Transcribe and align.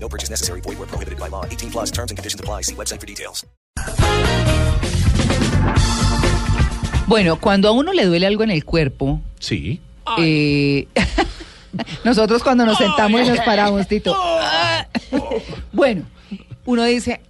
No 0.00 0.08
purchase 0.08 0.30
necessary. 0.30 0.60
Void 0.62 0.78
where 0.78 0.86
prohibited 0.88 1.18
by 1.18 1.28
law. 1.28 1.44
18 1.44 1.70
plus 1.70 1.90
terms 1.90 2.10
and 2.10 2.16
conditions 2.18 2.40
apply. 2.40 2.62
See 2.62 2.74
website 2.74 3.00
for 3.00 3.06
details. 3.06 3.44
Bueno, 7.06 7.40
cuando 7.40 7.68
a 7.68 7.72
uno 7.72 7.92
le 7.92 8.04
duele 8.04 8.26
algo 8.26 8.42
en 8.44 8.50
el 8.50 8.64
cuerpo, 8.64 9.20
Sí. 9.40 9.80
eh, 10.18 10.86
nosotros 12.04 12.42
cuando 12.42 12.66
nos 12.66 12.76
sentamos 12.76 13.22
y 13.22 13.28
nos 13.28 13.38
paramos, 13.40 13.86
Tito. 13.88 14.16
Bueno, 15.72 16.04
uno 16.66 16.84
dice, 16.84 17.20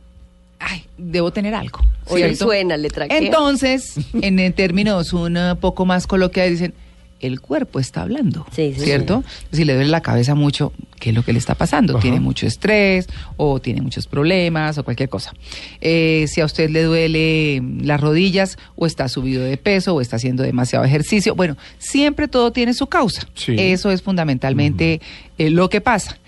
ay, 0.59 0.85
debo 0.97 1.31
tener 1.33 1.55
algo. 1.55 1.81
Hoy 2.07 2.23
¿cierto? 2.23 2.47
suena, 2.47 2.77
le 2.77 2.89
traquea. 2.91 3.19
Entonces, 3.19 3.95
en, 4.21 4.39
en 4.41 4.53
términos 4.53 5.13
un 5.13 5.37
eh, 5.37 5.55
poco 5.61 5.85
más 5.85 6.07
coloquiales, 6.09 6.53
dicen, 6.53 6.75
el 7.21 7.41
cuerpo 7.41 7.81
está 7.81 8.03
hablando, 8.03 8.47
Sí, 8.53 8.75
sí, 8.77 8.85
¿cierto? 8.85 9.25
Si 9.53 9.65
le 9.65 9.75
duele 9.75 9.91
la 9.91 10.03
cabeza 10.03 10.35
mucho, 10.35 10.73
¿qué 11.01 11.11
es 11.11 11.15
lo 11.15 11.23
que 11.23 11.33
le 11.33 11.39
está 11.39 11.55
pasando? 11.55 11.99
Tiene 11.99 12.21
mucho 12.21 12.47
estrés 12.47 13.09
o 13.37 13.61
tiene 13.61 13.83
muchos 13.83 14.07
problemas 14.07 14.79
o 14.79 14.85
cualquier 14.85 15.09
cosa. 15.09 15.33
Eh, 15.81 16.27
si 16.29 16.41
a 16.41 16.45
usted 16.45 16.71
le 16.71 16.83
duele 16.85 17.63
las 17.83 18.01
rodillas 18.01 18.59
o 18.77 18.87
está 18.87 19.09
subido 19.09 19.43
de 19.43 19.57
peso 19.57 19.95
o 19.95 20.01
está 20.01 20.17
haciendo 20.17 20.43
demasiado 20.43 20.85
ejercicio, 20.85 21.35
bueno, 21.35 21.57
siempre 21.79 22.29
todo 22.29 22.53
tiene 22.53 22.75
su 22.75 22.87
causa. 22.87 23.27
Sí. 23.35 23.57
Eso 23.59 23.91
es 23.91 24.03
fundamentalmente 24.03 25.01
eh, 25.39 25.51
lo 25.51 25.69
que 25.69 25.81
pasa. 25.81 26.19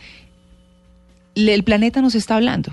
El 1.49 1.65
planeta 1.65 2.01
nos 2.01 2.15
está 2.15 2.37
hablando. 2.37 2.73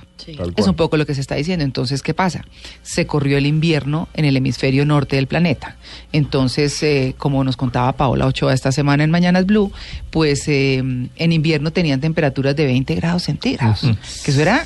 Es 0.55 0.67
un 0.67 0.75
poco 0.75 0.97
lo 0.97 1.05
que 1.05 1.15
se 1.15 1.21
está 1.21 1.35
diciendo. 1.35 1.63
Entonces, 1.63 2.01
¿qué 2.01 2.13
pasa? 2.13 2.45
Se 2.81 3.07
corrió 3.07 3.37
el 3.37 3.45
invierno 3.45 4.09
en 4.13 4.25
el 4.25 4.35
hemisferio 4.35 4.85
norte 4.85 5.15
del 5.15 5.27
planeta. 5.27 5.77
Entonces, 6.11 6.81
eh, 6.83 7.15
como 7.17 7.43
nos 7.43 7.55
contaba 7.57 7.93
Paola 7.93 8.25
Ochoa 8.25 8.53
esta 8.53 8.71
semana 8.71 9.03
en 9.03 9.11
Mañanas 9.11 9.45
Blue, 9.45 9.71
pues 10.11 10.47
eh, 10.47 10.77
en 10.77 11.31
invierno 11.31 11.71
tenían 11.71 12.01
temperaturas 12.01 12.55
de 12.55 12.65
20 12.65 12.95
grados 12.95 13.23
centígrados. 13.23 13.81
Que 14.23 14.31
eso 14.31 14.41
era 14.41 14.65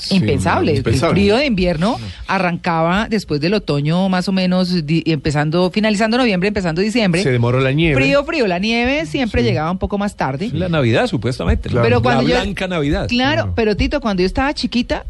Sí, 0.00 0.16
impensable. 0.16 0.74
impensable. 0.76 1.20
El 1.20 1.24
frío 1.26 1.36
de 1.36 1.46
invierno 1.46 1.98
arrancaba 2.26 3.08
después 3.08 3.40
del 3.40 3.54
otoño, 3.54 4.08
más 4.08 4.28
o 4.28 4.32
menos, 4.32 4.86
di- 4.86 5.02
empezando, 5.06 5.70
finalizando 5.70 6.16
noviembre, 6.16 6.48
empezando 6.48 6.80
diciembre. 6.80 7.22
Se 7.22 7.30
demoró 7.30 7.60
la 7.60 7.72
nieve. 7.72 7.94
Frío, 8.00 8.24
frío. 8.24 8.46
La 8.46 8.58
nieve 8.58 9.06
siempre 9.06 9.42
llegaba 9.42 9.70
un 9.70 9.78
poco 9.78 9.98
más 9.98 10.16
tarde. 10.16 10.50
La 10.52 10.68
Navidad, 10.68 11.06
supuestamente. 11.06 11.68
Claro. 11.68 11.84
Pero 11.84 12.02
cuando 12.02 12.22
la 12.22 12.28
yo- 12.28 12.34
blanca 12.42 12.68
Navidad. 12.68 13.08
Claro, 13.08 13.52
pero 13.54 13.76
Tito, 13.76 14.00
cuando 14.00 14.22
yo 14.22 14.26
estaba 14.26 14.54
chiquita, 14.54 15.04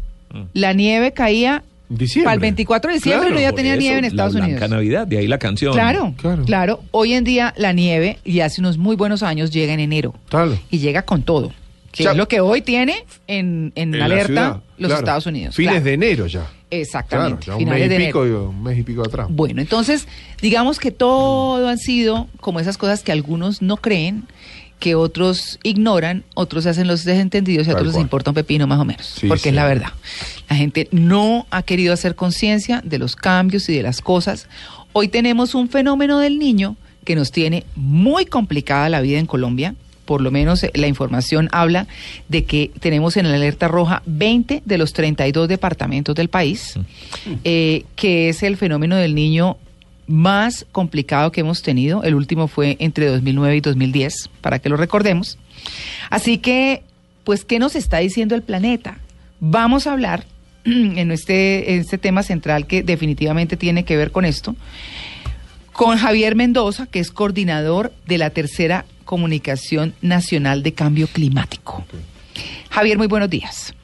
la 0.53 0.73
nieve 0.73 1.11
caía 1.11 1.63
Diciembre. 1.89 2.23
para 2.25 2.33
el 2.35 2.39
24 2.39 2.89
de 2.89 2.95
diciembre 2.95 3.27
Claro, 3.31 3.35
no 3.35 3.41
ya 3.49 3.53
tenía 3.53 3.73
eso, 3.73 3.81
nieve 3.81 3.97
en 3.99 4.05
Estados 4.05 4.33
la 4.33 4.39
Unidos. 4.43 4.59
Blanca 4.59 4.75
Navidad, 4.75 5.07
de 5.07 5.17
ahí 5.17 5.27
la 5.27 5.37
canción. 5.37 5.73
Claro, 5.73 6.13
Claro. 6.17 6.45
claro, 6.45 6.79
Hoy 6.91 7.13
en 7.13 7.23
día 7.25 7.53
la 7.57 7.73
nieve, 7.73 8.17
y 8.23 8.39
hace 8.39 8.61
unos 8.61 8.77
muy 8.77 8.95
buenos 8.95 9.23
años, 9.23 9.51
llega 9.51 9.73
en 9.73 9.81
enero. 9.81 10.13
Claro. 10.29 10.57
Y 10.69 10.77
llega 10.79 11.01
con 11.01 11.23
todo. 11.23 11.51
Que 11.91 12.03
es 12.03 12.15
lo 12.15 12.27
que 12.27 12.39
hoy 12.39 12.61
tiene 12.61 13.05
en, 13.27 13.73
en 13.75 14.01
alerta 14.01 14.25
ciudad, 14.27 14.61
los 14.77 14.87
claro. 14.87 14.99
Estados 14.99 15.25
Unidos. 15.25 15.55
Fines 15.55 15.73
claro. 15.73 15.85
de 15.85 15.93
enero 15.93 16.27
ya. 16.27 16.49
Exactamente. 16.69 17.45
Claro, 17.45 17.59
ya 17.59 17.65
un 17.65 17.69
mes 17.69 17.89
de 17.89 17.95
y 17.95 18.05
pico, 18.07 18.23
enero. 18.23 18.49
un 18.49 18.63
mes 18.63 18.79
y 18.79 18.83
pico 18.83 19.01
atrás. 19.03 19.27
Bueno, 19.29 19.61
entonces, 19.61 20.07
digamos 20.41 20.79
que 20.79 20.91
todo 20.91 21.67
han 21.67 21.77
sido 21.77 22.27
como 22.39 22.59
esas 22.59 22.77
cosas 22.77 23.03
que 23.03 23.11
algunos 23.11 23.61
no 23.61 23.77
creen, 23.77 24.23
que 24.79 24.95
otros 24.95 25.59
ignoran, 25.63 26.23
otros 26.33 26.65
hacen 26.65 26.87
los 26.87 27.03
desentendidos 27.03 27.67
y 27.67 27.69
a 27.69 27.73
otros 27.73 27.89
les 27.89 27.97
importa 27.97 28.31
un 28.31 28.35
pepino 28.35 28.65
más 28.67 28.79
o 28.79 28.85
menos. 28.85 29.05
Sí, 29.05 29.27
porque 29.27 29.43
sí. 29.43 29.49
es 29.49 29.55
la 29.55 29.65
verdad. 29.65 29.89
La 30.49 30.55
gente 30.55 30.87
no 30.91 31.45
ha 31.51 31.61
querido 31.61 31.93
hacer 31.93 32.15
conciencia 32.15 32.81
de 32.83 32.97
los 32.97 33.15
cambios 33.15 33.69
y 33.69 33.75
de 33.75 33.83
las 33.83 34.01
cosas. 34.01 34.47
Hoy 34.93 35.07
tenemos 35.07 35.55
un 35.55 35.69
fenómeno 35.69 36.19
del 36.19 36.39
niño 36.39 36.77
que 37.03 37.15
nos 37.15 37.31
tiene 37.31 37.65
muy 37.75 38.25
complicada 38.25 38.89
la 38.89 39.01
vida 39.01 39.19
en 39.19 39.25
Colombia. 39.25 39.75
Por 40.11 40.19
lo 40.19 40.29
menos 40.29 40.61
eh, 40.61 40.71
la 40.73 40.87
información 40.87 41.47
habla 41.53 41.87
de 42.27 42.43
que 42.43 42.69
tenemos 42.81 43.15
en 43.15 43.29
la 43.29 43.35
alerta 43.35 43.69
roja 43.69 44.03
20 44.07 44.61
de 44.65 44.77
los 44.77 44.91
32 44.91 45.47
departamentos 45.47 46.13
del 46.15 46.27
país, 46.27 46.77
eh, 47.45 47.85
que 47.95 48.27
es 48.27 48.43
el 48.43 48.57
fenómeno 48.57 48.97
del 48.97 49.15
niño 49.15 49.55
más 50.07 50.65
complicado 50.73 51.31
que 51.31 51.39
hemos 51.39 51.61
tenido. 51.61 52.03
El 52.03 52.15
último 52.15 52.49
fue 52.49 52.75
entre 52.81 53.05
2009 53.05 53.55
y 53.55 53.61
2010, 53.61 54.29
para 54.41 54.59
que 54.59 54.67
lo 54.67 54.75
recordemos. 54.75 55.37
Así 56.09 56.39
que, 56.39 56.83
pues, 57.23 57.45
¿qué 57.45 57.57
nos 57.57 57.77
está 57.77 57.99
diciendo 57.99 58.35
el 58.35 58.41
planeta? 58.41 58.97
Vamos 59.39 59.87
a 59.87 59.93
hablar 59.93 60.25
en 60.65 61.09
este, 61.09 61.73
en 61.73 61.79
este 61.79 61.97
tema 61.97 62.21
central 62.23 62.67
que 62.67 62.83
definitivamente 62.83 63.55
tiene 63.55 63.85
que 63.85 63.95
ver 63.95 64.11
con 64.11 64.25
esto, 64.25 64.57
con 65.71 65.97
Javier 65.97 66.35
Mendoza, 66.35 66.85
que 66.87 66.99
es 66.99 67.11
coordinador 67.11 67.93
de 68.07 68.17
la 68.17 68.29
tercera 68.31 68.83
comunicación 69.11 69.93
nacional 70.01 70.63
de 70.63 70.73
cambio 70.73 71.05
climático. 71.05 71.83
Javier, 72.69 72.97
muy 72.97 73.07
buenos 73.07 73.29
días. 73.29 73.75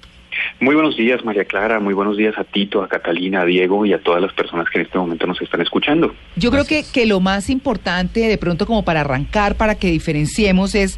Muy 0.62 0.74
buenos 0.74 0.96
días, 0.96 1.22
María 1.26 1.44
Clara. 1.44 1.82
Muy 1.82 1.94
buenos 1.94 2.16
días 2.16 2.34
a 2.38 2.46
Tito, 2.46 2.82
a 2.82 2.88
Catalina, 2.88 3.42
a 3.42 3.46
Diego 3.46 3.86
y 3.86 3.92
a 3.92 4.00
todas 4.02 4.22
las 4.22 4.32
personas 4.32 4.70
que 4.70 4.80
en 4.80 4.86
este 4.86 4.98
momento 4.98 5.28
nos 5.28 5.42
están 5.42 5.60
escuchando. 5.60 6.16
Yo 6.38 6.50
creo 6.50 6.64
que, 6.64 6.86
que 6.94 7.06
lo 7.06 7.20
más 7.20 7.50
importante, 7.50 8.22
de 8.22 8.38
pronto 8.38 8.66
como 8.66 8.86
para 8.86 9.02
arrancar, 9.02 9.58
para 9.58 9.76
que 9.76 9.92
diferenciemos, 9.92 10.76
es 10.76 10.98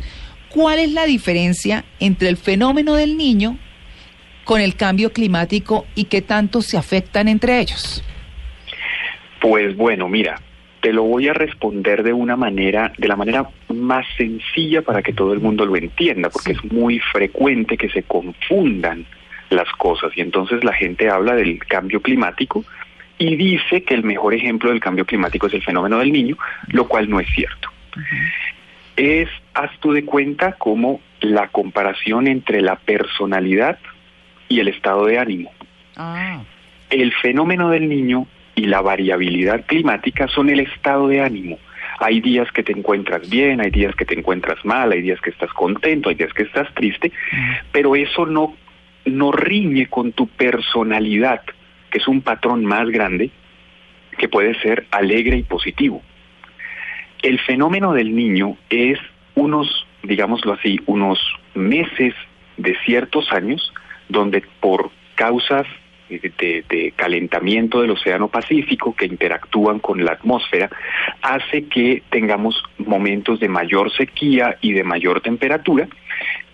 cuál 0.49 0.77
es 0.77 0.91
la 0.91 1.07
diferencia 1.07 1.85
entre 1.99 2.29
el 2.29 2.37
fenómeno 2.37 2.93
del 2.93 3.17
niño 3.17 3.57
con 4.43 4.61
el 4.61 4.75
cambio 4.75 5.11
climático 5.11 5.87
y 5.95 6.03
qué 6.03 6.21
tanto 6.21 6.61
se 6.61 6.77
afectan 6.77 7.27
entre 7.27 7.59
ellos. 7.59 8.03
Pues 9.41 9.75
bueno, 9.75 10.07
mira, 10.07 10.39
te 10.81 10.93
lo 10.93 11.03
voy 11.03 11.27
a 11.27 11.33
responder 11.33 12.03
de 12.03 12.13
una 12.13 12.35
manera, 12.35 12.93
de 12.97 13.07
la 13.07 13.15
manera 13.15 13.49
más 13.69 14.05
sencilla 14.17 14.81
para 14.81 15.01
que 15.01 15.13
todo 15.13 15.33
el 15.33 15.39
mundo 15.39 15.65
lo 15.65 15.75
entienda, 15.75 16.29
porque 16.29 16.53
es 16.53 16.71
muy 16.71 16.99
frecuente 16.99 17.77
que 17.77 17.89
se 17.89 18.03
confundan 18.03 19.05
las 19.49 19.69
cosas 19.73 20.11
y 20.15 20.21
entonces 20.21 20.63
la 20.63 20.73
gente 20.73 21.09
habla 21.09 21.35
del 21.35 21.59
cambio 21.65 22.01
climático 22.01 22.63
y 23.17 23.35
dice 23.35 23.83
que 23.83 23.95
el 23.95 24.03
mejor 24.03 24.33
ejemplo 24.33 24.69
del 24.69 24.79
cambio 24.79 25.05
climático 25.05 25.47
es 25.47 25.53
el 25.53 25.63
fenómeno 25.63 25.99
del 25.99 26.13
niño, 26.13 26.37
lo 26.67 26.87
cual 26.87 27.09
no 27.09 27.19
es 27.19 27.27
cierto. 27.33 27.69
Es, 28.95 29.27
haz 29.53 29.71
tú 29.79 29.91
de 29.91 30.05
cuenta, 30.05 30.53
como 30.53 31.01
la 31.19 31.49
comparación 31.49 32.27
entre 32.27 32.61
la 32.61 32.77
personalidad 32.77 33.77
y 34.47 34.61
el 34.61 34.69
estado 34.69 35.05
de 35.05 35.19
ánimo. 35.19 35.51
Ah, 35.97 36.41
El 36.89 37.13
fenómeno 37.13 37.69
del 37.69 37.89
niño 37.89 38.25
y 38.59 38.65
la 38.65 38.81
variabilidad 38.81 39.65
climática 39.65 40.27
son 40.27 40.49
el 40.49 40.59
estado 40.59 41.07
de 41.07 41.21
ánimo. 41.21 41.57
Hay 41.99 42.19
días 42.19 42.51
que 42.51 42.61
te 42.61 42.73
encuentras 42.73 43.29
bien, 43.29 43.61
hay 43.61 43.71
días 43.71 43.95
que 43.95 44.03
te 44.03 44.19
encuentras 44.19 44.63
mal, 44.65 44.91
hay 44.91 45.01
días 45.01 45.21
que 45.21 45.29
estás 45.29 45.51
contento, 45.53 46.09
hay 46.09 46.15
días 46.15 46.33
que 46.33 46.43
estás 46.43 46.67
triste, 46.73 47.13
pero 47.71 47.95
eso 47.95 48.25
no, 48.25 48.53
no 49.05 49.31
riñe 49.31 49.87
con 49.87 50.11
tu 50.11 50.27
personalidad, 50.27 51.41
que 51.89 51.99
es 51.99 52.07
un 52.09 52.21
patrón 52.21 52.65
más 52.65 52.89
grande 52.89 53.31
que 54.17 54.27
puede 54.27 54.59
ser 54.59 54.85
alegre 54.91 55.37
y 55.37 55.43
positivo. 55.43 56.01
El 57.21 57.39
fenómeno 57.39 57.93
del 57.93 58.13
niño 58.13 58.57
es 58.69 58.99
unos, 59.35 59.87
digámoslo 60.03 60.51
así, 60.53 60.81
unos 60.85 61.17
meses 61.53 62.13
de 62.57 62.75
ciertos 62.85 63.31
años 63.31 63.73
donde 64.09 64.43
por 64.59 64.91
causas 65.15 65.65
de, 66.09 66.93
calentamiento 66.95 67.81
del 67.81 67.91
Océano 67.91 68.27
Pacífico 68.27 68.95
que 68.95 69.05
interactúan 69.05 69.79
con 69.79 70.03
la 70.03 70.13
atmósfera 70.13 70.69
hace 71.21 71.65
que 71.65 72.03
tengamos 72.09 72.61
momentos 72.77 73.39
de 73.39 73.47
mayor 73.47 73.91
sequía 73.91 74.57
y 74.61 74.73
de 74.73 74.83
mayor 74.83 75.21
temperatura 75.21 75.87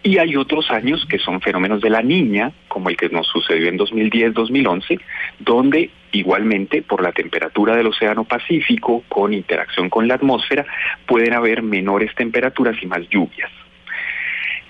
y 0.05 0.19
hay 0.19 0.35
otros 0.35 0.69
años 0.69 1.03
que 1.09 1.17
son 1.17 1.41
fenómenos 1.41 1.81
de 1.81 1.89
la 1.89 2.03
niña, 2.03 2.51
como 2.67 2.89
el 2.89 2.95
que 2.95 3.09
nos 3.09 3.25
sucedió 3.25 3.69
en 3.69 3.79
2010-2011, 3.79 4.99
donde 5.39 5.89
igualmente 6.11 6.83
por 6.83 7.01
la 7.01 7.11
temperatura 7.11 7.75
del 7.75 7.87
Océano 7.87 8.23
Pacífico, 8.23 9.03
con 9.09 9.33
interacción 9.33 9.89
con 9.89 10.07
la 10.07 10.13
atmósfera, 10.13 10.63
pueden 11.07 11.33
haber 11.33 11.63
menores 11.63 12.13
temperaturas 12.13 12.77
y 12.83 12.85
más 12.85 13.01
lluvias. 13.09 13.49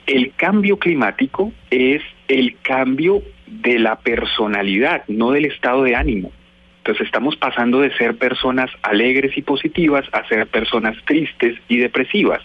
El 0.07 0.33
cambio 0.37 0.79
climático 0.79 1.51
es 1.69 2.01
el 2.29 2.55
cambio 2.61 3.21
de 3.47 3.79
la 3.79 3.97
personalidad, 3.97 5.03
no 5.07 5.31
del 5.31 5.45
estado 5.45 5.83
de 5.83 5.95
ánimo. 5.95 6.31
Entonces 6.79 7.07
estamos 7.07 7.35
pasando 7.35 7.81
de 7.81 7.91
ser 7.97 8.15
personas 8.15 8.69
alegres 8.83 9.37
y 9.37 9.41
positivas 9.41 10.05
a 10.11 10.27
ser 10.27 10.47
personas 10.47 10.95
tristes 11.05 11.57
y 11.67 11.77
depresivas. 11.77 12.41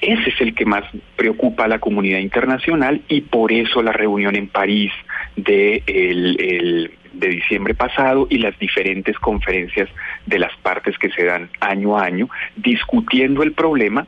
Ese 0.00 0.30
es 0.30 0.40
el 0.40 0.54
que 0.54 0.66
más 0.66 0.84
preocupa 1.16 1.64
a 1.64 1.68
la 1.68 1.78
comunidad 1.78 2.18
internacional 2.18 3.02
y 3.08 3.22
por 3.22 3.52
eso 3.52 3.82
la 3.82 3.92
reunión 3.92 4.34
en 4.36 4.48
París 4.48 4.92
de, 5.36 5.82
el, 5.86 6.90
de 7.12 7.28
diciembre 7.28 7.74
pasado 7.74 8.26
y 8.28 8.38
las 8.38 8.58
diferentes 8.58 9.18
conferencias 9.18 9.88
de 10.26 10.38
las 10.38 10.54
partes 10.58 10.98
que 10.98 11.10
se 11.10 11.24
dan 11.24 11.48
año 11.60 11.98
a 11.98 12.04
año 12.04 12.28
discutiendo 12.56 13.42
el 13.42 13.52
problema 13.52 14.06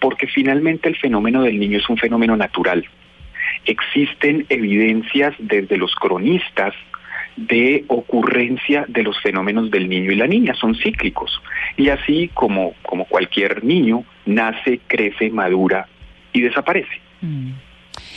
porque 0.00 0.26
finalmente 0.26 0.88
el 0.88 0.96
fenómeno 0.96 1.42
del 1.42 1.58
niño 1.58 1.78
es 1.78 1.88
un 1.88 1.96
fenómeno 1.96 2.36
natural. 2.36 2.84
Existen 3.66 4.46
evidencias 4.48 5.34
desde 5.38 5.76
los 5.76 5.94
cronistas 5.94 6.74
de 7.36 7.84
ocurrencia 7.88 8.84
de 8.88 9.02
los 9.02 9.20
fenómenos 9.20 9.70
del 9.70 9.88
niño 9.88 10.12
y 10.12 10.16
la 10.16 10.26
niña, 10.26 10.54
son 10.54 10.74
cíclicos. 10.74 11.40
Y 11.76 11.88
así 11.88 12.30
como, 12.34 12.74
como 12.82 13.06
cualquier 13.06 13.64
niño, 13.64 14.04
nace, 14.26 14.80
crece, 14.86 15.30
madura 15.30 15.86
y 16.32 16.42
desaparece. 16.42 17.00
Mm. 17.22 17.52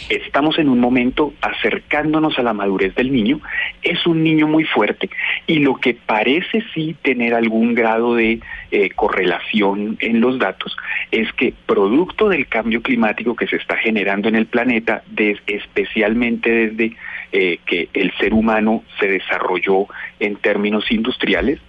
Estamos 0.10 0.60
en 0.60 0.70
un 0.70 0.80
momento 0.80 1.34
acercándonos 1.42 2.38
a 2.38 2.44
la 2.44 2.54
madurez 2.54 2.94
del 2.96 3.12
niño. 3.12 3.42
Es 3.82 4.06
un 4.06 4.24
niño 4.24 4.48
muy 4.48 4.64
fuerte 4.64 5.10
y 5.48 5.60
lo 5.60 5.76
que 5.76 5.96
parece 5.96 6.64
sí 6.74 6.96
tener 7.02 7.34
algún 7.34 7.74
grado 7.74 8.16
de 8.16 8.40
eh, 8.72 8.90
correlación 8.92 9.98
en 10.00 10.22
los 10.22 10.38
datos 10.38 10.76
es 11.12 11.32
que 11.34 11.54
producto 11.66 12.30
del 12.30 12.48
cambio 12.48 12.82
climático 12.82 13.36
que 13.36 13.48
se 13.48 13.56
está 13.56 13.78
generando 13.78 14.28
en 14.28 14.36
el 14.36 14.46
planeta, 14.46 15.04
especialmente 15.48 16.50
desde 16.52 16.96
eh, 17.32 17.60
que 17.66 17.90
el 17.94 18.14
ser 18.18 18.34
humano 18.34 18.84
se 19.00 19.08
desarrolló 19.08 19.88
en 20.20 20.36
términos 20.36 20.92
industriales, 20.92 21.60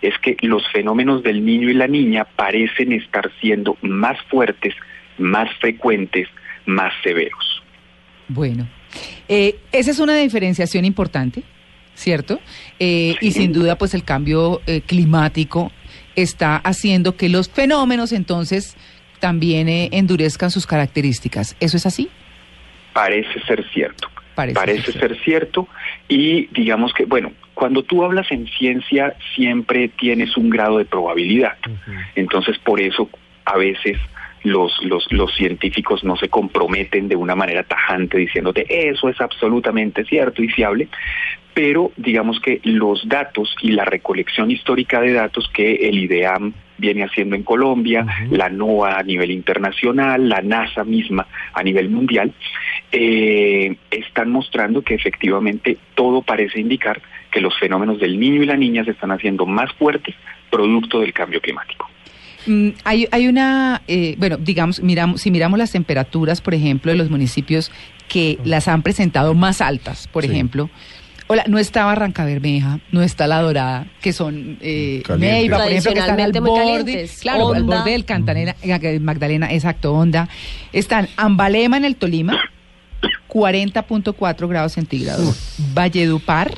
es 0.00 0.16
que 0.18 0.36
los 0.42 0.66
fenómenos 0.70 1.22
del 1.22 1.44
niño 1.44 1.68
y 1.70 1.74
la 1.74 1.88
niña 1.88 2.24
parecen 2.24 2.92
estar 2.92 3.30
siendo 3.40 3.76
más 3.82 4.20
fuertes, 4.28 4.74
más 5.18 5.50
frecuentes, 5.58 6.28
más 6.66 6.92
severos. 7.02 7.49
Bueno, 8.32 8.68
eh, 9.28 9.56
esa 9.72 9.90
es 9.90 9.98
una 9.98 10.16
diferenciación 10.16 10.84
importante, 10.84 11.42
¿cierto? 11.94 12.40
Eh, 12.78 13.16
y 13.20 13.32
sin 13.32 13.52
duda, 13.52 13.76
pues 13.76 13.92
el 13.94 14.04
cambio 14.04 14.60
climático 14.86 15.72
está 16.14 16.56
haciendo 16.56 17.16
que 17.16 17.28
los 17.28 17.48
fenómenos 17.48 18.12
entonces 18.12 18.76
también 19.18 19.68
endurezcan 19.68 20.50
sus 20.50 20.66
características. 20.66 21.56
¿Eso 21.58 21.76
es 21.76 21.86
así? 21.86 22.08
Parece 22.92 23.40
ser 23.46 23.64
cierto. 23.72 24.08
Parece, 24.34 24.92
ser 24.92 25.20
cierto 25.22 25.68
y 26.08 26.46
digamos 26.46 26.94
que, 26.94 27.04
bueno, 27.04 27.32
cuando 27.54 27.82
tú 27.82 28.04
hablas 28.04 28.30
en 28.30 28.46
ciencia 28.46 29.14
siempre 29.34 29.88
tienes 29.88 30.36
un 30.36 30.48
grado 30.48 30.78
de 30.78 30.84
probabilidad. 30.84 31.58
Entonces, 32.14 32.56
por 32.58 32.80
eso 32.80 33.10
a 33.44 33.58
veces 33.58 33.98
los, 34.42 34.72
los, 34.82 35.10
los 35.12 35.34
científicos 35.34 36.04
no 36.04 36.16
se 36.16 36.28
comprometen 36.28 37.08
de 37.08 37.16
una 37.16 37.34
manera 37.34 37.62
tajante 37.62 38.18
diciéndote 38.18 38.66
eso 38.68 39.08
es 39.08 39.20
absolutamente 39.20 40.04
cierto 40.04 40.42
y 40.42 40.48
fiable, 40.48 40.88
pero 41.54 41.92
digamos 41.96 42.40
que 42.40 42.60
los 42.64 43.06
datos 43.08 43.54
y 43.60 43.72
la 43.72 43.84
recolección 43.84 44.50
histórica 44.50 45.00
de 45.00 45.12
datos 45.12 45.50
que 45.52 45.74
el 45.88 45.98
IDEAM 45.98 46.54
viene 46.78 47.04
haciendo 47.04 47.36
en 47.36 47.42
Colombia, 47.42 48.06
la 48.30 48.48
NOAA 48.48 49.00
a 49.00 49.02
nivel 49.02 49.30
internacional, 49.30 50.28
la 50.28 50.40
NASA 50.40 50.84
misma 50.84 51.26
a 51.52 51.62
nivel 51.62 51.90
mundial, 51.90 52.32
eh, 52.90 53.76
están 53.90 54.30
mostrando 54.30 54.80
que 54.80 54.94
efectivamente 54.94 55.76
todo 55.94 56.22
parece 56.22 56.58
indicar 56.58 57.02
que 57.30 57.42
los 57.42 57.58
fenómenos 57.58 58.00
del 58.00 58.18
niño 58.18 58.42
y 58.42 58.46
la 58.46 58.56
niña 58.56 58.84
se 58.84 58.92
están 58.92 59.12
haciendo 59.12 59.44
más 59.44 59.70
fuertes 59.74 60.14
producto 60.50 61.00
del 61.00 61.12
cambio 61.12 61.40
climático. 61.40 61.89
Mm, 62.50 62.70
hay, 62.82 63.06
hay 63.12 63.28
una, 63.28 63.82
eh, 63.86 64.16
bueno, 64.18 64.36
digamos, 64.36 64.82
miramos, 64.82 65.20
si 65.20 65.30
miramos 65.30 65.56
las 65.56 65.70
temperaturas, 65.70 66.40
por 66.40 66.52
ejemplo, 66.52 66.90
de 66.90 66.98
los 66.98 67.08
municipios 67.08 67.70
que 68.08 68.38
las 68.44 68.66
han 68.66 68.82
presentado 68.82 69.34
más 69.34 69.60
altas, 69.60 70.08
por 70.08 70.24
ejemplo, 70.24 70.68
Hola, 71.28 71.44
no 71.46 71.60
está 71.60 71.84
Barranca 71.84 72.24
Bermeja, 72.24 72.80
no 72.90 73.02
está 73.02 73.28
La 73.28 73.40
Dorada, 73.40 73.86
que 74.00 74.12
son 74.12 74.58
eh, 74.60 75.04
Neiva, 75.16 75.58
por 75.58 75.68
ejemplo, 75.68 75.92
que 75.92 76.00
están 76.00 76.18
al 76.18 76.32
borde, 76.32 77.08
claro, 77.20 77.54
al 77.54 77.62
borde 77.62 77.92
del 77.92 78.04
Cantanera, 78.04 78.56
eh, 78.62 78.98
Magdalena, 78.98 79.52
exacto, 79.52 79.92
Onda. 79.94 80.28
Están 80.72 81.08
Ambalema 81.16 81.76
en 81.76 81.84
el 81.84 81.94
Tolima, 81.94 82.36
40.4 83.28 84.48
grados 84.48 84.72
centígrados. 84.72 85.54
Valledupar, 85.72 86.52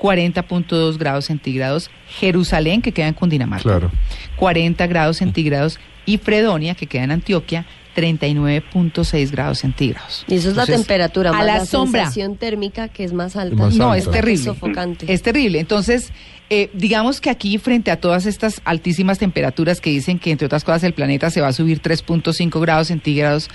40.2 0.00 0.98
grados 0.98 1.26
centígrados. 1.26 1.90
Jerusalén, 2.08 2.82
que 2.82 2.92
queda 2.92 3.08
en 3.08 3.14
Cundinamarca, 3.14 3.62
claro. 3.62 3.90
40 4.36 4.86
grados 4.86 5.18
centígrados. 5.18 5.78
Y 6.06 6.18
Fredonia, 6.18 6.74
que 6.74 6.86
queda 6.86 7.04
en 7.04 7.12
Antioquia, 7.12 7.66
39.6 7.94 9.30
grados 9.30 9.58
centígrados. 9.58 10.24
Y 10.28 10.34
eso 10.34 10.50
es 10.50 10.56
la 10.56 10.66
temperatura, 10.66 11.32
más 11.32 11.40
a 11.40 11.44
la, 11.44 11.64
sensación 11.64 12.36
térmica 12.36 12.88
que 12.88 13.04
es 13.04 13.12
más 13.12 13.36
alta. 13.36 13.70
no, 13.70 13.94
es 13.94 14.10
terrible. 14.10 14.34
Es 14.34 14.44
sofocante. 14.44 15.12
Es 15.12 15.22
terrible. 15.22 15.60
Entonces, 15.60 16.12
eh, 16.50 16.70
digamos 16.74 17.20
que 17.20 17.30
aquí, 17.30 17.56
frente 17.58 17.90
a 17.90 18.00
todas 18.00 18.26
estas 18.26 18.60
altísimas 18.64 19.18
temperaturas 19.18 19.80
que 19.80 19.90
dicen 19.90 20.18
que, 20.18 20.30
entre 20.30 20.46
otras 20.46 20.64
cosas, 20.64 20.84
el 20.84 20.92
planeta 20.92 21.30
se 21.30 21.40
va 21.40 21.48
a 21.48 21.52
subir 21.52 21.80
3.5 21.80 22.60
grados 22.60 22.88
centígrados, 22.88 23.48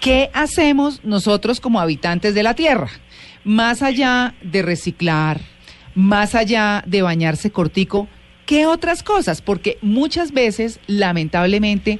¿qué 0.00 0.30
hacemos 0.32 1.02
nosotros 1.04 1.60
como 1.60 1.80
habitantes 1.80 2.34
de 2.34 2.42
la 2.42 2.54
Tierra? 2.54 2.88
Más 3.42 3.82
allá 3.82 4.34
de 4.42 4.62
reciclar, 4.62 5.40
más 5.94 6.34
allá 6.34 6.82
de 6.86 7.02
bañarse 7.02 7.50
cortico, 7.50 8.08
¿qué 8.46 8.66
otras 8.66 9.02
cosas? 9.02 9.42
Porque 9.42 9.78
muchas 9.82 10.32
veces, 10.32 10.80
lamentablemente, 10.86 11.98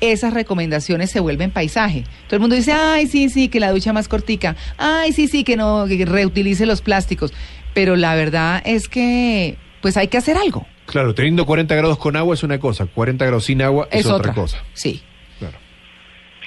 esas 0.00 0.34
recomendaciones 0.34 1.10
se 1.10 1.20
vuelven 1.20 1.52
paisaje. 1.52 2.04
Todo 2.26 2.36
el 2.36 2.40
mundo 2.40 2.56
dice, 2.56 2.72
ay, 2.72 3.06
sí, 3.06 3.28
sí, 3.28 3.48
que 3.48 3.60
la 3.60 3.70
ducha 3.70 3.92
más 3.92 4.08
cortica, 4.08 4.56
ay, 4.76 5.12
sí, 5.12 5.28
sí, 5.28 5.44
que 5.44 5.56
no, 5.56 5.86
que 5.86 6.04
reutilice 6.04 6.66
los 6.66 6.82
plásticos. 6.82 7.32
Pero 7.72 7.96
la 7.96 8.14
verdad 8.14 8.62
es 8.64 8.88
que, 8.88 9.56
pues 9.80 9.96
hay 9.96 10.08
que 10.08 10.18
hacer 10.18 10.36
algo. 10.36 10.66
Claro, 10.86 11.14
teniendo 11.14 11.46
40 11.46 11.74
grados 11.76 11.98
con 11.98 12.16
agua 12.16 12.34
es 12.34 12.42
una 12.42 12.58
cosa, 12.58 12.86
40 12.86 13.24
grados 13.24 13.44
sin 13.44 13.62
agua 13.62 13.88
es, 13.92 14.06
otra. 14.06 14.34
cosa. 14.34 14.62
Sí. 14.72 15.00
Claro. 15.38 15.56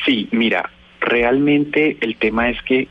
Sí, 0.06 0.28
mira, 0.32 0.70
realmente 1.00 1.98
el 2.02 2.18
tema 2.18 2.50
es 2.50 2.62
que 2.64 2.90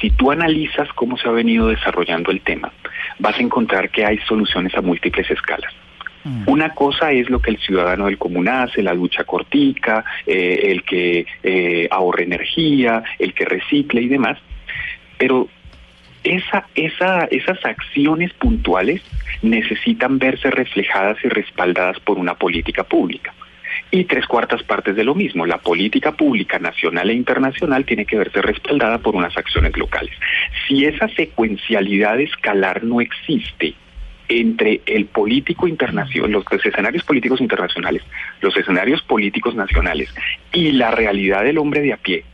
si 0.00 0.10
tú 0.10 0.30
analizas 0.30 0.88
cómo 0.94 1.16
se 1.16 1.28
ha 1.28 1.32
venido 1.32 1.68
desarrollando 1.68 2.30
el 2.30 2.42
tema, 2.42 2.72
vas 3.18 3.38
a 3.38 3.42
encontrar 3.42 3.90
que 3.90 4.04
hay 4.04 4.18
soluciones 4.18 4.74
a 4.74 4.80
múltiples 4.80 5.30
escalas. 5.30 5.72
Una 6.46 6.70
cosa 6.70 7.12
es 7.12 7.28
lo 7.28 7.38
que 7.38 7.50
el 7.50 7.58
ciudadano 7.58 8.06
del 8.06 8.16
común 8.16 8.48
hace, 8.48 8.82
la 8.82 8.94
ducha 8.94 9.24
cortica, 9.24 10.06
eh, 10.26 10.70
el 10.70 10.82
que 10.82 11.26
eh, 11.42 11.86
ahorre 11.90 12.24
energía, 12.24 13.02
el 13.18 13.34
que 13.34 13.44
recicle 13.44 14.00
y 14.00 14.08
demás, 14.08 14.38
pero 15.18 15.48
esa, 16.22 16.66
esa, 16.74 17.24
esas 17.24 17.62
acciones 17.66 18.32
puntuales 18.32 19.02
necesitan 19.42 20.18
verse 20.18 20.50
reflejadas 20.50 21.18
y 21.22 21.28
respaldadas 21.28 22.00
por 22.00 22.18
una 22.18 22.34
política 22.34 22.84
pública. 22.84 23.34
Y 23.94 24.06
tres 24.06 24.26
cuartas 24.26 24.60
partes 24.64 24.96
de 24.96 25.04
lo 25.04 25.14
mismo, 25.14 25.46
la 25.46 25.58
política 25.58 26.10
pública 26.10 26.58
nacional 26.58 27.10
e 27.10 27.14
internacional 27.14 27.84
tiene 27.84 28.04
que 28.04 28.18
verse 28.18 28.42
respaldada 28.42 28.98
por 28.98 29.14
unas 29.14 29.38
acciones 29.38 29.76
locales. 29.76 30.12
Si 30.66 30.84
esa 30.84 31.06
secuencialidad 31.10 32.18
escalar 32.18 32.82
no 32.82 33.00
existe, 33.00 33.74
entre 34.28 34.80
el 34.86 35.06
político 35.06 35.68
internacional, 35.68 36.32
los, 36.32 36.44
escenarios 36.64 37.04
políticos 37.04 37.40
internacionales, 37.40 38.02
los 38.40 38.56
escenarios 38.56 39.00
políticos 39.02 39.54
nacionales 39.54 40.12
y 40.52 40.72
la 40.72 40.90
realidad 40.90 41.44
del 41.44 41.58
hombre 41.58 41.80
de 41.80 41.92
a 41.92 41.96
pie, 41.96 42.24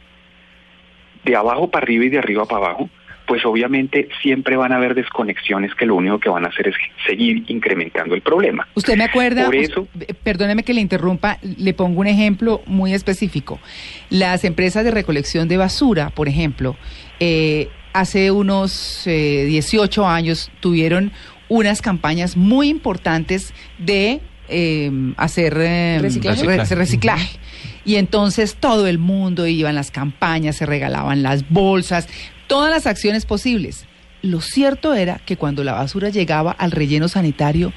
de 1.25 1.37
abajo 1.37 1.71
para 1.71 1.85
arriba 1.85 2.07
y 2.07 2.09
de 2.09 2.21
arriba 2.21 2.47
para 2.47 2.69
abajo, 2.69 2.88
pues 3.31 3.47
obviamente 3.47 4.09
siempre 4.23 4.57
van 4.57 4.73
a 4.73 4.77
haber 4.77 4.97
desconexiones 4.97 5.73
que 5.77 5.87
lo 5.87 5.95
único 5.95 6.19
que 6.19 6.29
van 6.29 6.45
a 6.45 6.49
hacer 6.49 6.67
es 6.67 6.75
seguir 7.07 7.45
incrementando 7.47 8.17
el 8.17 8.23
problema. 8.23 8.67
Usted 8.75 8.97
me 8.97 9.05
acuerda, 9.05 9.45
Por 9.45 9.55
eso, 9.55 9.87
perdóneme 10.25 10.65
que 10.65 10.75
le 10.75 10.81
interrumpa, 10.81 11.39
le 11.41 11.73
pongo 11.73 12.01
un 12.01 12.09
ejemplo 12.09 12.61
muy 12.67 12.93
específico. 12.93 13.61
Las 14.09 14.43
empresas 14.43 14.83
de 14.83 14.91
recolección 14.91 15.47
de 15.47 15.59
basura, 15.59 16.11
por 16.11 16.27
ejemplo, 16.27 16.75
eh, 17.21 17.69
hace 17.93 18.33
unos 18.33 19.03
18 19.05 20.03
eh, 20.03 20.07
años 20.09 20.51
tuvieron 20.59 21.13
unas 21.49 21.83
campañas 21.83 22.37
muy 22.37 22.69
importantes 22.69 23.55
de 23.79 24.23
em, 24.49 25.15
hacer 25.19 25.55
reciclaje. 25.55 27.39
Y 27.85 27.95
entonces 27.95 28.57
todo 28.57 28.89
el 28.89 28.99
mundo 28.99 29.47
iba 29.47 29.69
en 29.69 29.77
las 29.77 29.93
campañas, 29.93 30.57
se 30.57 30.67
regalaban 30.67 31.23
las 31.23 31.49
bolsas, 31.49 32.09
todas 32.50 32.69
las 32.69 32.88
acciones 32.88 33.26
posibles. 33.26 33.87
Lo 34.23 34.40
cierto 34.40 34.92
era 34.92 35.21
que 35.25 35.37
cuando 35.37 35.62
la 35.62 35.75
basura 35.75 36.09
llegaba 36.09 36.50
al 36.50 36.73
relleno 36.73 37.07
sanitario, 37.07 37.73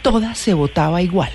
toda 0.00 0.34
se 0.34 0.54
botaba 0.54 1.02
igual. 1.02 1.30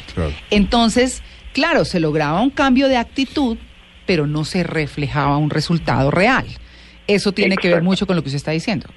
Entonces, 0.50 1.22
claro, 1.54 1.86
se 1.86 2.00
lograba 2.00 2.42
un 2.42 2.50
cambio 2.50 2.88
de 2.88 2.98
actitud, 2.98 3.60
pero 4.08 4.26
no 4.26 4.46
se 4.46 4.64
reflejaba 4.64 5.38
un 5.38 5.52
resultado 5.52 6.10
real. 6.10 6.48
Eso 7.06 7.34
tiene 7.34 7.56
que 7.56 7.70
ver 7.70 7.84
mucho 7.84 8.08
con 8.08 8.16
lo 8.16 8.24
que 8.24 8.30
usted 8.30 8.38
está 8.38 8.50
diciendo. 8.50 8.88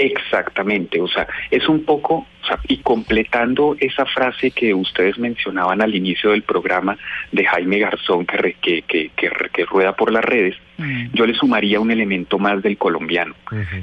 Exactamente, 0.00 0.98
o 0.98 1.06
sea, 1.06 1.28
es 1.50 1.68
un 1.68 1.84
poco, 1.84 2.26
o 2.42 2.46
sea, 2.46 2.58
y 2.68 2.78
completando 2.78 3.76
esa 3.78 4.06
frase 4.06 4.50
que 4.50 4.72
ustedes 4.72 5.18
mencionaban 5.18 5.82
al 5.82 5.94
inicio 5.94 6.30
del 6.30 6.42
programa 6.42 6.96
de 7.32 7.44
Jaime 7.44 7.78
Garzón 7.80 8.24
que, 8.24 8.54
que, 8.62 8.82
que, 8.82 9.10
que, 9.52 9.64
rueda 9.66 9.94
por 9.94 10.10
las 10.10 10.24
redes, 10.24 10.56
mm. 10.78 11.08
yo 11.12 11.26
le 11.26 11.34
sumaría 11.34 11.80
un 11.80 11.90
elemento 11.90 12.38
más 12.38 12.62
del 12.62 12.78
colombiano, 12.78 13.34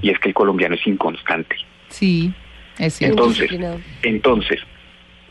y 0.02 0.10
es 0.10 0.18
que 0.18 0.30
el 0.30 0.34
colombiano 0.34 0.74
es 0.74 0.88
inconstante. 0.88 1.56
Sí. 1.90 2.34
entonces, 2.80 3.52
entonces, 4.02 4.60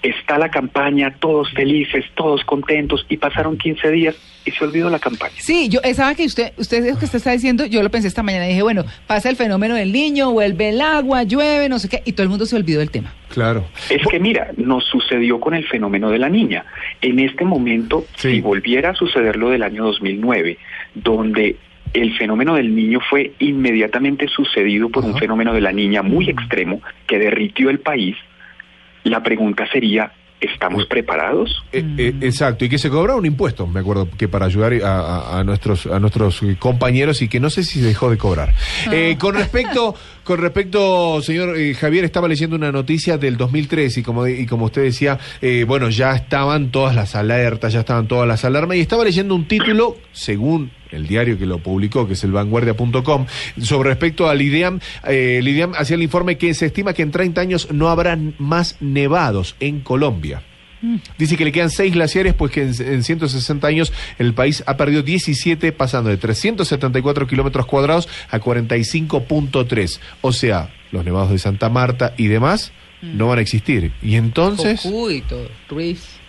está 0.02 0.38
la 0.38 0.50
campaña, 0.50 1.14
todos 1.18 1.50
felices, 1.52 2.04
todos 2.14 2.44
contentos, 2.44 3.04
y 3.08 3.16
pasaron 3.16 3.56
15 3.56 3.90
días 3.90 4.16
y 4.44 4.52
se 4.52 4.64
olvidó 4.64 4.88
la 4.90 4.98
campaña. 4.98 5.34
Sí, 5.38 5.68
yo 5.68 5.80
estaba 5.82 6.14
que 6.14 6.24
usted, 6.24 6.52
usted 6.56 6.84
es 6.84 6.94
lo 6.94 6.98
que 6.98 7.04
usted 7.06 7.18
está 7.18 7.32
diciendo, 7.32 7.66
yo 7.66 7.82
lo 7.82 7.90
pensé 7.90 8.08
esta 8.08 8.22
mañana 8.22 8.46
y 8.46 8.50
dije, 8.50 8.62
bueno, 8.62 8.84
pasa 9.06 9.28
el 9.28 9.36
fenómeno 9.36 9.74
del 9.74 9.92
niño, 9.92 10.30
vuelve 10.30 10.70
el 10.70 10.80
agua, 10.80 11.24
llueve, 11.24 11.68
no 11.68 11.78
sé 11.78 11.88
qué, 11.88 12.02
y 12.04 12.12
todo 12.12 12.22
el 12.22 12.28
mundo 12.28 12.46
se 12.46 12.56
olvidó 12.56 12.78
del 12.78 12.90
tema. 12.90 13.12
Claro. 13.28 13.64
Es 13.90 14.06
que 14.06 14.20
mira, 14.20 14.52
nos 14.56 14.84
sucedió 14.84 15.40
con 15.40 15.54
el 15.54 15.66
fenómeno 15.66 16.10
de 16.10 16.18
la 16.18 16.28
niña. 16.28 16.64
En 17.02 17.18
este 17.18 17.44
momento, 17.44 18.04
si 18.16 18.40
volviera 18.40 18.90
a 18.90 18.94
suceder 18.94 19.36
lo 19.36 19.50
del 19.50 19.62
año 19.62 19.84
2009, 19.84 20.58
donde 20.94 21.56
el 21.92 22.16
fenómeno 22.16 22.54
del 22.54 22.74
niño 22.74 23.00
fue 23.08 23.32
inmediatamente 23.38 24.28
sucedido 24.28 24.88
por 24.90 25.04
un 25.04 25.16
fenómeno 25.16 25.52
de 25.54 25.60
la 25.60 25.72
niña 25.72 26.02
muy 26.02 26.28
extremo 26.28 26.80
que 27.06 27.18
derritió 27.18 27.70
el 27.70 27.80
país, 27.80 28.16
la 29.08 29.22
pregunta 29.22 29.66
sería, 29.70 30.12
¿Estamos 30.38 30.84
preparados? 30.84 31.64
Eh, 31.72 31.82
eh, 31.96 32.14
exacto, 32.20 32.66
y 32.66 32.68
que 32.68 32.76
se 32.76 32.90
cobra 32.90 33.16
un 33.16 33.25
impuesto, 33.25 33.66
me 33.66 33.80
acuerdo, 33.80 34.06
que 34.18 34.28
para 34.28 34.44
ayudar 34.44 34.75
a, 34.84 35.42
nuestros 35.46 35.86
a 35.86 35.98
nuestros 35.98 36.42
compañeros 36.58 37.22
y 37.22 37.28
que 37.28 37.40
no 37.40 37.48
sé 37.48 37.64
si 37.64 37.80
se 37.80 37.86
dejó 37.86 38.10
de 38.10 38.18
cobrar. 38.18 38.54
Ah. 38.86 38.90
Eh, 38.92 39.16
con 39.18 39.34
respecto, 39.34 39.94
con 40.25 40.38
respecto, 40.38 41.22
señor 41.22 41.56
Javier, 41.75 42.04
estaba 42.04 42.28
leyendo 42.28 42.54
una 42.54 42.70
noticia 42.70 43.16
del 43.16 43.38
2003 43.38 43.96
y 43.96 44.02
como, 44.02 44.26
y 44.26 44.44
como 44.44 44.66
usted 44.66 44.82
decía, 44.82 45.18
bueno, 45.66 45.88
ya 45.88 46.14
estaban 46.14 46.70
todas 46.70 46.94
las 46.94 47.16
alertas, 47.16 47.72
ya 47.72 47.80
estaban 47.80 48.06
todas 48.06 48.28
las 48.28 48.44
alarmas 48.44 48.76
y 48.76 48.80
estaba 48.80 49.04
leyendo 49.04 49.34
un 49.34 49.48
título, 49.48 49.96
según 50.12 50.70
el 50.90 51.07
diario 51.07 51.38
que 51.38 51.47
lo 51.47 51.59
publicó, 51.59 52.07
que 52.07 52.14
es 52.14 52.25
el 52.25 52.33
vanguardia.com, 52.33 53.26
sobre 53.61 53.90
respecto 53.90 54.28
al 54.28 54.40
IDEAM, 54.40 54.81
eh, 55.07 55.38
el 55.38 55.49
IDEAM 55.49 55.73
hacía 55.76 55.97
el 55.97 56.02
informe 56.02 56.38
que 56.38 56.55
se 56.55 56.66
estima 56.66 56.93
que 56.93 57.02
en 57.02 57.11
30 57.11 57.40
años 57.40 57.69
no 57.73 57.88
habrá 57.88 58.19
más 58.38 58.76
nevados 58.81 59.57
en 59.61 59.81
Colombia. 59.81 60.43
Mm. 60.83 60.97
Dice 61.19 61.37
que 61.37 61.45
le 61.45 61.52
quedan 61.52 61.71
seis 61.71 61.93
glaciares, 61.93 62.35
pues 62.35 62.52
que 62.52 62.62
en, 62.62 63.02
160 63.02 63.66
años 63.66 63.93
el 64.19 64.35
país 64.35 64.62
ha 64.66 64.76
perdido 64.76 65.02
17, 65.02 65.73
pasando 65.73 66.11
de 66.11 66.16
374 66.16 67.26
kilómetros 67.26 67.66
cuadrados 67.66 68.09
a 68.31 68.40
45.3. 68.40 70.00
O 70.21 70.33
sea, 70.33 70.71
los 70.93 71.05
nevados 71.05 71.31
de 71.31 71.38
Santa 71.38 71.69
Marta 71.71 72.14
y 72.16 72.26
demás 72.26 72.73
mm. 73.02 73.16
no 73.16 73.28
van 73.28 73.38
a 73.38 73.43
existir. 73.43 73.93
Y 74.02 74.16
entonces... 74.16 74.85
Ruiz. 75.69 76.21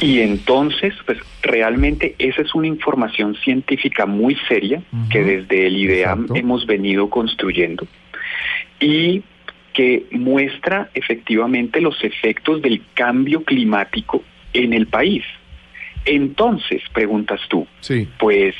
Y 0.00 0.20
entonces, 0.20 0.94
pues 1.06 1.18
realmente 1.42 2.14
esa 2.18 2.42
es 2.42 2.54
una 2.54 2.66
información 2.66 3.34
científica 3.36 4.06
muy 4.06 4.36
seria 4.48 4.82
que 5.10 5.22
desde 5.22 5.66
el 5.66 5.76
IDEAM 5.76 6.28
hemos 6.34 6.66
venido 6.66 7.08
construyendo 7.08 7.86
y 8.78 9.22
que 9.72 10.06
muestra 10.10 10.90
efectivamente 10.94 11.80
los 11.80 12.02
efectos 12.02 12.62
del 12.62 12.82
cambio 12.94 13.42
climático 13.44 14.22
en 14.52 14.72
el 14.72 14.86
país. 14.86 15.22
Entonces, 16.04 16.82
preguntas 16.92 17.40
tú, 17.48 17.66
sí. 17.80 18.08
pues 18.18 18.54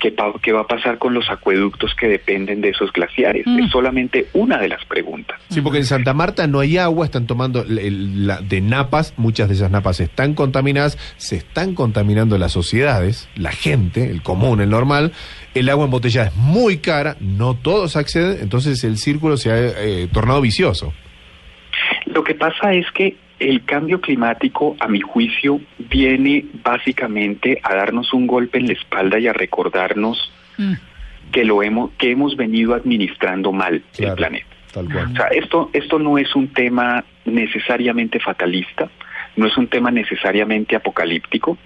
¿Qué, 0.00 0.14
va 0.52 0.60
a 0.60 0.66
pasar 0.66 0.96
con 0.96 1.12
los 1.12 1.30
acueductos 1.30 1.94
que 1.94 2.08
dependen 2.08 2.62
de 2.62 2.70
esos 2.70 2.90
glaciares? 2.90 3.46
Es 3.46 3.66
mm. 3.66 3.68
solamente 3.68 4.28
una 4.32 4.58
de 4.58 4.68
las 4.68 4.82
preguntas. 4.86 5.38
Sí, 5.50 5.60
porque 5.60 5.78
en 5.78 5.84
Santa 5.84 6.14
Marta 6.14 6.46
no 6.46 6.60
hay 6.60 6.78
agua, 6.78 7.04
están 7.04 7.26
tomando 7.26 7.64
la, 7.68 8.40
de 8.40 8.62
napas, 8.62 9.12
muchas 9.18 9.48
de 9.48 9.56
esas 9.56 9.70
napas 9.70 10.00
están 10.00 10.32
contaminadas, 10.32 10.96
se 11.18 11.36
están 11.36 11.74
contaminando 11.74 12.38
las 12.38 12.52
sociedades, 12.52 13.28
la 13.36 13.52
gente, 13.52 14.10
el 14.10 14.22
común, 14.22 14.62
el 14.62 14.70
normal. 14.70 15.12
El 15.54 15.68
agua 15.68 15.84
embotellada 15.84 16.28
es 16.28 16.36
muy 16.36 16.78
cara, 16.78 17.16
no 17.20 17.54
todos 17.54 17.96
acceden, 17.96 18.38
entonces 18.40 18.82
el 18.84 18.96
círculo 18.96 19.36
se 19.36 19.50
ha 19.50 19.58
eh, 19.58 20.08
tornado 20.10 20.40
vicioso. 20.40 20.94
Lo 22.06 22.24
que 22.24 22.34
pasa 22.34 22.72
es 22.72 22.86
que 22.94 23.16
el 23.40 23.64
cambio 23.64 24.00
climático, 24.00 24.76
a 24.78 24.86
mi 24.86 25.00
juicio, 25.00 25.60
viene 25.78 26.44
básicamente 26.62 27.58
a 27.62 27.74
darnos 27.74 28.12
un 28.12 28.26
golpe 28.26 28.58
en 28.58 28.68
la 28.68 28.74
espalda 28.74 29.18
y 29.18 29.26
a 29.26 29.32
recordarnos 29.32 30.30
mm. 30.58 30.74
que 31.32 31.44
lo 31.44 31.62
hemos 31.62 31.90
que 31.92 32.10
hemos 32.10 32.36
venido 32.36 32.74
administrando 32.74 33.50
mal 33.50 33.82
el 33.98 34.14
planeta. 34.14 34.46
O 34.76 35.16
sea, 35.16 35.26
esto 35.28 35.70
esto 35.72 35.98
no 35.98 36.18
es 36.18 36.36
un 36.36 36.48
tema 36.48 37.04
necesariamente 37.24 38.20
fatalista, 38.20 38.88
no 39.36 39.46
es 39.46 39.56
un 39.56 39.66
tema 39.66 39.90
necesariamente 39.90 40.76
apocalíptico, 40.76 41.56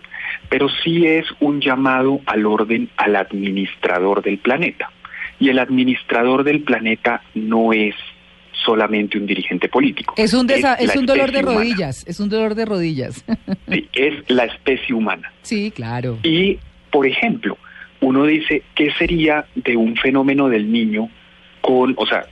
pero 0.48 0.68
sí 0.68 1.06
es 1.06 1.26
un 1.40 1.60
llamado 1.60 2.20
al 2.26 2.46
orden 2.46 2.88
al 2.96 3.16
administrador 3.16 4.22
del 4.22 4.38
planeta. 4.38 4.90
Y 5.40 5.48
el 5.48 5.58
administrador 5.58 6.44
del 6.44 6.62
planeta 6.62 7.22
no 7.34 7.72
es 7.72 7.96
solamente 8.64 9.18
un 9.18 9.26
dirigente 9.26 9.68
político. 9.68 10.14
Es 10.16 10.32
un, 10.32 10.48
es, 10.50 10.96
un 10.96 11.06
dolor 11.06 11.32
de 11.32 11.42
rodillas, 11.42 12.04
es 12.06 12.20
un 12.20 12.28
dolor 12.28 12.54
de 12.54 12.64
rodillas. 12.64 13.24
Sí, 13.68 13.88
es 13.92 14.30
la 14.30 14.44
especie 14.44 14.94
humana. 14.94 15.32
Sí, 15.42 15.72
claro. 15.74 16.18
Y, 16.22 16.58
por 16.90 17.06
ejemplo, 17.06 17.56
uno 18.00 18.24
dice, 18.24 18.62
¿qué 18.74 18.92
sería 18.92 19.46
de 19.54 19.76
un 19.76 19.96
fenómeno 19.96 20.48
del 20.48 20.70
niño 20.70 21.08
con, 21.60 21.94
o 21.96 22.06
sea, 22.06 22.26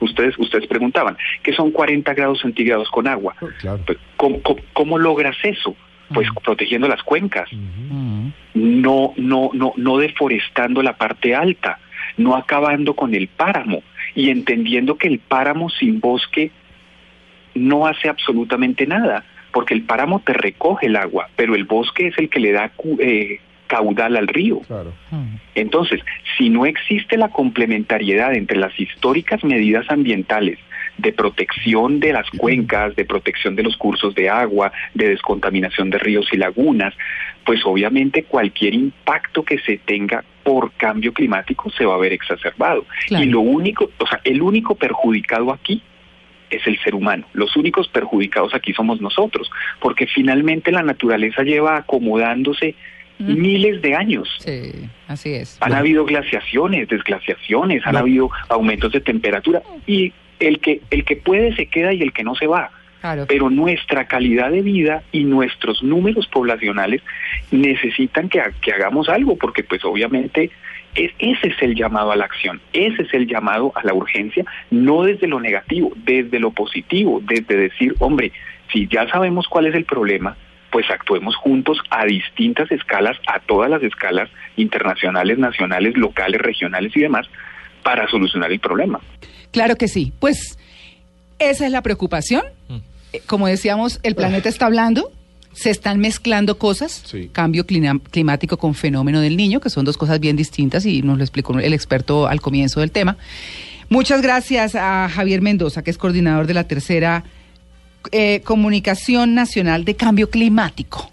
ustedes 0.00 0.36
ustedes 0.38 0.66
preguntaban, 0.66 1.16
¿qué 1.42 1.52
son 1.52 1.70
40 1.70 2.12
grados 2.12 2.40
centígrados 2.40 2.90
con 2.90 3.06
agua? 3.06 3.36
Oh, 3.40 3.46
claro. 3.60 3.80
Pues, 3.86 3.98
¿cómo, 4.72 4.98
logras 4.98 5.36
eso? 5.44 5.76
Pues 6.12 6.28
protegiendo 6.42 6.88
las 6.88 7.02
cuencas, 7.02 7.48
no, 8.54 9.12
no, 9.16 9.50
no, 9.52 9.72
no 9.76 9.98
deforestando 9.98 10.82
la 10.82 10.96
parte 10.96 11.34
alta, 11.34 11.78
no 12.16 12.34
acabando 12.34 12.96
con 12.96 13.14
el 13.14 13.28
páramo, 13.28 13.82
y 14.18 14.30
entendiendo 14.30 14.98
que 14.98 15.06
el 15.06 15.20
páramo 15.20 15.70
sin 15.70 16.00
bosque 16.00 16.50
no 17.54 17.86
hace 17.86 18.08
absolutamente 18.08 18.84
nada, 18.84 19.24
porque 19.52 19.74
el 19.74 19.82
páramo 19.82 20.20
te 20.26 20.32
recoge 20.32 20.86
el 20.86 20.96
agua, 20.96 21.30
pero 21.36 21.54
el 21.54 21.62
bosque 21.62 22.08
es 22.08 22.18
el 22.18 22.28
que 22.28 22.40
le 22.40 22.50
da 22.50 22.72
eh, 22.98 23.38
caudal 23.68 24.16
al 24.16 24.26
río. 24.26 24.60
Entonces, 25.54 26.00
si 26.36 26.48
no 26.48 26.66
existe 26.66 27.16
la 27.16 27.28
complementariedad 27.28 28.34
entre 28.34 28.58
las 28.58 28.78
históricas 28.80 29.44
medidas 29.44 29.88
ambientales 29.88 30.58
de 30.96 31.12
protección 31.12 32.00
de 32.00 32.12
las 32.12 32.28
cuencas, 32.30 32.96
de 32.96 33.04
protección 33.04 33.54
de 33.54 33.62
los 33.62 33.76
cursos 33.76 34.16
de 34.16 34.28
agua, 34.28 34.72
de 34.94 35.10
descontaminación 35.10 35.90
de 35.90 35.98
ríos 35.98 36.26
y 36.32 36.38
lagunas, 36.38 36.92
pues 37.46 37.64
obviamente 37.64 38.24
cualquier 38.24 38.74
impacto 38.74 39.44
que 39.44 39.60
se 39.60 39.78
tenga 39.78 40.24
por 40.48 40.72
cambio 40.72 41.12
climático 41.12 41.70
se 41.70 41.84
va 41.84 41.94
a 41.94 41.98
ver 41.98 42.14
exacerbado. 42.14 42.86
Y 43.10 43.26
lo 43.26 43.40
único, 43.40 43.90
o 43.98 44.06
sea, 44.06 44.18
el 44.24 44.40
único 44.40 44.76
perjudicado 44.76 45.52
aquí 45.52 45.82
es 46.48 46.66
el 46.66 46.78
ser 46.82 46.94
humano. 46.94 47.26
Los 47.34 47.54
únicos 47.54 47.86
perjudicados 47.88 48.54
aquí 48.54 48.72
somos 48.72 48.98
nosotros, 48.98 49.50
porque 49.78 50.06
finalmente 50.06 50.72
la 50.72 50.82
naturaleza 50.82 51.42
lleva 51.42 51.76
acomodándose 51.76 52.74
miles 53.18 53.82
de 53.82 53.94
años. 53.94 54.26
Sí, 54.38 54.72
así 55.06 55.34
es. 55.34 55.58
Han 55.60 55.74
habido 55.74 56.06
glaciaciones, 56.06 56.88
desglaciaciones, 56.88 57.86
han 57.86 57.96
habido 57.98 58.30
aumentos 58.48 58.90
de 58.92 59.02
temperatura 59.02 59.60
y 59.86 60.14
el 60.40 60.60
que 60.60 60.80
el 60.88 61.04
que 61.04 61.16
puede 61.16 61.54
se 61.56 61.66
queda 61.66 61.92
y 61.92 62.00
el 62.00 62.14
que 62.14 62.24
no 62.24 62.34
se 62.36 62.46
va. 62.46 62.70
Pero 63.28 63.48
nuestra 63.50 64.06
calidad 64.06 64.50
de 64.50 64.62
vida 64.62 65.02
y 65.12 65.24
nuestros 65.24 65.82
números 65.82 66.26
poblacionales 66.26 67.02
necesitan 67.50 68.28
que, 68.28 68.42
que 68.60 68.72
hagamos 68.72 69.08
algo, 69.08 69.36
porque 69.36 69.62
pues 69.62 69.84
obviamente 69.84 70.50
es, 70.94 71.12
ese 71.18 71.48
es 71.48 71.62
el 71.62 71.74
llamado 71.74 72.10
a 72.10 72.16
la 72.16 72.24
acción, 72.24 72.60
ese 72.72 73.02
es 73.02 73.14
el 73.14 73.26
llamado 73.26 73.72
a 73.76 73.84
la 73.84 73.94
urgencia, 73.94 74.44
no 74.70 75.04
desde 75.04 75.28
lo 75.28 75.40
negativo, 75.40 75.92
desde 75.96 76.40
lo 76.40 76.50
positivo, 76.50 77.20
desde 77.22 77.56
decir, 77.56 77.94
hombre, 78.00 78.32
si 78.72 78.88
ya 78.88 79.08
sabemos 79.08 79.46
cuál 79.48 79.66
es 79.66 79.74
el 79.74 79.84
problema, 79.84 80.36
pues 80.70 80.90
actuemos 80.90 81.36
juntos 81.36 81.78
a 81.90 82.04
distintas 82.04 82.70
escalas, 82.70 83.16
a 83.26 83.40
todas 83.40 83.70
las 83.70 83.82
escalas 83.82 84.28
internacionales, 84.56 85.38
nacionales, 85.38 85.96
locales, 85.96 86.40
regionales 86.40 86.94
y 86.96 87.00
demás, 87.00 87.26
para 87.82 88.08
solucionar 88.08 88.52
el 88.52 88.60
problema. 88.60 89.00
Claro 89.50 89.76
que 89.76 89.88
sí. 89.88 90.12
Pues 90.18 90.58
esa 91.38 91.66
es 91.66 91.72
la 91.72 91.82
preocupación. 91.82 92.42
Eh, 93.12 93.22
como 93.26 93.46
decíamos, 93.46 94.00
el 94.02 94.14
planeta 94.14 94.48
está 94.48 94.66
hablando, 94.66 95.12
se 95.52 95.70
están 95.70 95.98
mezclando 95.98 96.58
cosas, 96.58 97.02
cambio 97.32 97.66
climático 97.66 98.56
con 98.58 98.74
fenómeno 98.74 99.20
del 99.20 99.36
niño, 99.36 99.60
que 99.60 99.70
son 99.70 99.84
dos 99.84 99.96
cosas 99.96 100.20
bien 100.20 100.36
distintas 100.36 100.86
y 100.86 101.02
nos 101.02 101.18
lo 101.18 101.24
explicó 101.24 101.58
el 101.58 101.72
experto 101.72 102.26
al 102.28 102.40
comienzo 102.40 102.80
del 102.80 102.90
tema. 102.90 103.16
Muchas 103.88 104.20
gracias 104.20 104.74
a 104.74 105.08
Javier 105.08 105.40
Mendoza, 105.40 105.82
que 105.82 105.90
es 105.90 105.98
coordinador 105.98 106.46
de 106.46 106.54
la 106.54 106.64
tercera 106.64 107.24
eh, 108.12 108.42
Comunicación 108.44 109.34
Nacional 109.34 109.84
de 109.84 109.96
Cambio 109.96 110.30
Climático, 110.30 111.08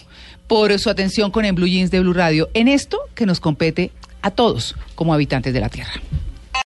por 0.47 0.77
su 0.77 0.89
atención 0.89 1.31
con 1.31 1.45
el 1.45 1.53
Blue 1.53 1.67
Jeans 1.67 1.89
de 1.89 2.01
Blue 2.01 2.13
Radio 2.13 2.49
en 2.53 2.67
esto 2.67 2.99
que 3.15 3.25
nos 3.25 3.39
compete 3.39 3.91
a 4.21 4.31
todos 4.31 4.75
como 4.95 5.13
habitantes 5.13 5.53
de 5.53 5.59
la 5.59 5.69
Tierra. 5.69 5.93